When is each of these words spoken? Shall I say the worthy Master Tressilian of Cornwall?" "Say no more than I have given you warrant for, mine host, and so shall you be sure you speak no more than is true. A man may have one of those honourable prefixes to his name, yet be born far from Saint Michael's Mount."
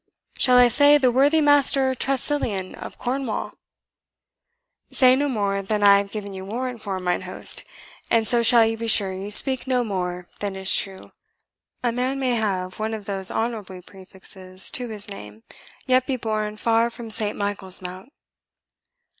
Shall 0.35 0.57
I 0.57 0.67
say 0.67 0.97
the 0.97 1.11
worthy 1.11 1.41
Master 1.41 1.93
Tressilian 1.93 2.73
of 2.73 2.97
Cornwall?" 2.97 3.53
"Say 4.89 5.15
no 5.15 5.29
more 5.29 5.61
than 5.61 5.83
I 5.83 5.99
have 5.99 6.09
given 6.09 6.33
you 6.33 6.43
warrant 6.43 6.81
for, 6.81 6.99
mine 6.99 7.21
host, 7.21 7.63
and 8.09 8.27
so 8.27 8.41
shall 8.41 8.65
you 8.65 8.77
be 8.77 8.87
sure 8.87 9.13
you 9.13 9.29
speak 9.29 9.67
no 9.67 9.83
more 9.83 10.27
than 10.39 10.55
is 10.55 10.75
true. 10.75 11.11
A 11.83 11.91
man 11.91 12.19
may 12.19 12.33
have 12.33 12.79
one 12.79 12.95
of 12.95 13.05
those 13.05 13.29
honourable 13.29 13.83
prefixes 13.83 14.71
to 14.71 14.87
his 14.87 15.07
name, 15.07 15.43
yet 15.85 16.07
be 16.07 16.15
born 16.17 16.57
far 16.57 16.89
from 16.89 17.11
Saint 17.11 17.37
Michael's 17.37 17.79
Mount." 17.79 18.11